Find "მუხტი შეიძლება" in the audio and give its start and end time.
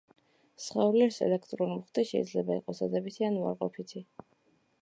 1.81-2.57